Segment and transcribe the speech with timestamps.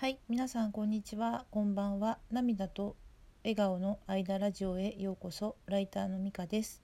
[0.00, 2.16] はい、皆さんこんにちは、こんばんは。
[2.30, 2.96] 涙と
[3.44, 5.56] 笑顔の間ラジオへようこそ。
[5.66, 6.80] ライターのみかです。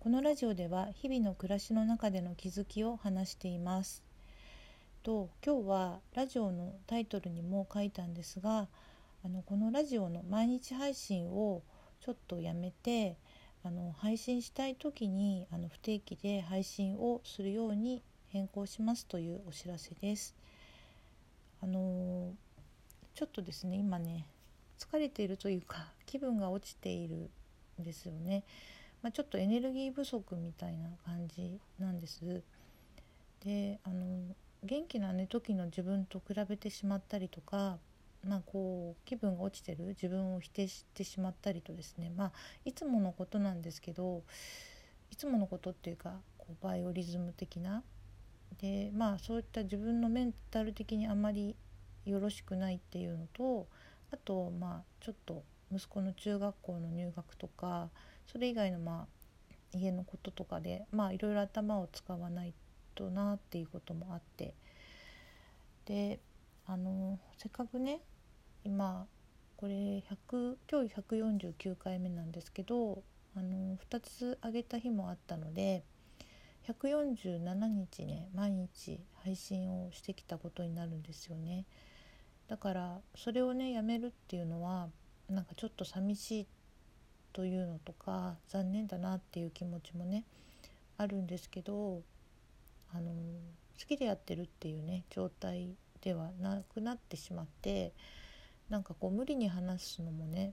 [0.00, 4.04] このラジオでは日々の暮らしの中での気づきを話しています。
[5.02, 8.68] と今日はラジオのタイトルにも書いたんですが、
[9.24, 11.62] あのこのラジオの毎日配信を
[12.00, 13.16] ちょっとやめて、
[13.64, 20.36] あの配信したい時にあの不定期で配信をするように変更しますというお知らせです。
[21.62, 22.34] あの
[23.18, 24.28] ちょっとですね今ね
[24.78, 27.28] 疲れているというか気分が落ちている
[27.80, 28.44] んですよね、
[29.02, 32.44] まあ、ちょっとエネルギー不足みたいな感じなんです。
[33.44, 34.20] であの
[34.62, 37.78] 元気なね時の自分と比べてしまったりとか
[38.24, 42.12] まあこう気分が落ちてる自分を否定してしまったりとですね。
[42.16, 42.32] まあ
[42.64, 44.22] いつものことなんですけど
[45.10, 47.82] いつものことっていうかこうバイオリズム的な。
[48.60, 51.56] でまあそういった自分のメンタル的にあまり
[52.10, 53.66] よろしくないっていうのと
[54.10, 57.90] あとまあちょっと息子の中学校の入学とか
[58.26, 62.54] それ以外のまあ家のこととかでまあいろいろ頭を使わない
[62.94, 64.54] となっていうこともあって
[65.84, 66.20] で
[66.66, 68.00] あのせっかくね
[68.64, 69.06] 今
[69.56, 73.02] これ100今日149回目なんですけど
[73.36, 75.84] あの2つあげた日もあったので
[76.68, 81.64] 147日ね毎日配信をしてきたことになるんですよね。
[82.48, 84.88] だからそれをねやめるっていうのは
[85.28, 86.46] なんかちょっと寂しい
[87.32, 90.24] というのとか残念だなっていう気持ちもね
[90.96, 92.02] あるんですけど
[92.94, 93.12] あの
[93.78, 97.92] 好きでやってるっていうね状態ではなくなってしまって
[98.70, 100.52] なんかこう無理に話すのもね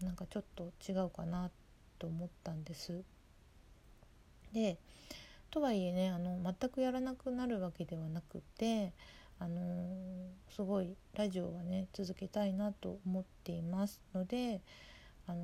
[0.00, 1.50] なんかちょっと違うかな
[1.98, 3.02] と思ったんです。
[4.52, 4.78] で
[5.50, 8.92] とはいえねあの全くやらなくなるわけではなくて
[9.38, 14.60] あのー、すごいラジオはね続けたいなと思っていますので、
[15.26, 15.42] あのー、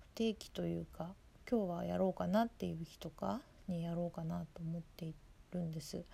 [0.00, 1.14] 不定期というか
[1.50, 5.14] 今日はやろうかなっていう日とかにやろうかなと思ってい
[5.52, 6.04] るんです。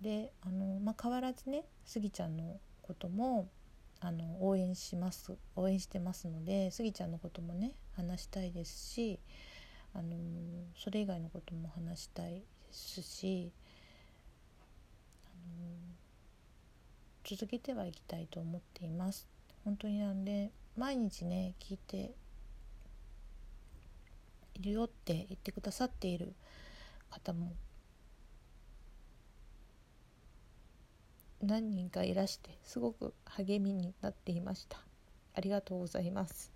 [0.00, 3.48] であのまあ、変わらずねスギちゃんのことも
[4.00, 9.18] あの応援します応援してますのでスギちゃんのこともね話したいですし
[9.94, 10.16] あの
[10.76, 13.50] それ以外のことも話したいですし
[17.30, 19.28] 続けてはいきたいと思っています。
[19.62, 22.14] 本当になんで毎日ね聞いて
[24.54, 26.32] いるよって言ってくださっている
[27.10, 27.52] 方も
[31.42, 34.78] 何人かいらしてすごく励みになっていました。
[35.34, 36.50] ありがとうございます。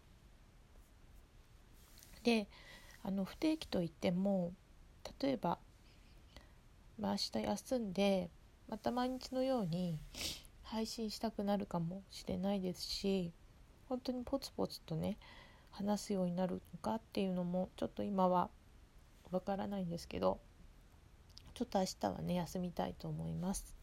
[2.22, 2.48] で
[3.02, 4.54] あの不定期といっても
[5.20, 5.58] 例えば、
[6.98, 8.30] まあ、明日休んで
[8.70, 9.98] また毎日のように
[10.72, 13.30] 配信したくなるかもしれないですし
[13.90, 15.18] 本当にポツポツとね
[15.70, 18.48] 話すようになるのかっていうのもちょっと今は
[19.30, 20.40] わからないんですけど
[21.52, 23.76] ちょっと明日はね休みたいと思います。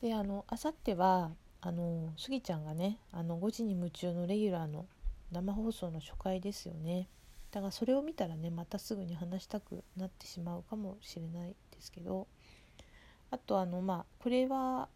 [0.00, 4.86] であのあさってはあのスギちゃんがねあの5時に夢中のレギュラーの
[5.32, 7.08] 生放送の初回ですよね
[7.50, 12.28] だからそれを見たらねまたすぐに話したくなってしまうかもしれないですけど
[13.30, 14.88] あとあのまあこれは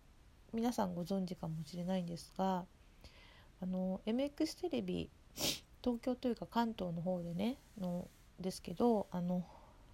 [0.55, 2.65] 皆さんご存知かもしれないんですが
[3.61, 5.11] あの MX テレビ
[5.83, 8.07] 東京というか関東の方でねの
[8.39, 9.45] ですけどあの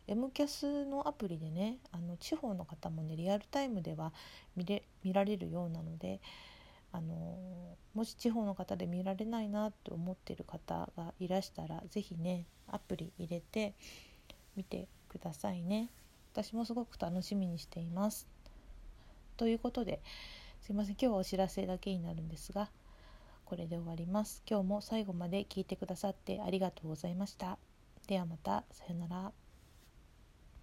[0.06, 4.12] M キャスのアプリでねあの地方の方もねリアルタイムでは
[4.54, 6.21] 見れ見られるようなので
[6.92, 7.38] あの
[7.94, 13.75] もし地方の方で見られないなと思ってる方がいらしたら是非ねアプリ入れて
[14.56, 15.88] 見てくださいね。
[16.32, 18.28] 私もすごく楽しみにしています。
[19.37, 20.00] ということで
[20.60, 20.93] すいません。
[20.93, 22.71] 今日はお知らせだけになるんですが
[23.44, 24.43] これで終わります。
[24.48, 27.59] 今日も最後まで聞いてくださってありがとうございました。
[28.06, 28.65] ではまた。
[28.71, 29.50] さようなら。